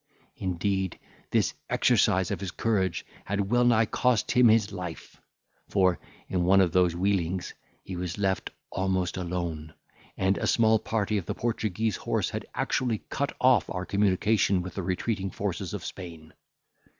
[0.37, 0.97] Indeed,
[1.29, 5.21] this exercise of his courage had well nigh cost him his life;
[5.69, 9.75] for, in one of those wheelings, he was left almost alone,
[10.17, 14.73] and a small party of the Portuguese horse had actually cut off our communication with
[14.73, 16.33] the retreating forces of Spain.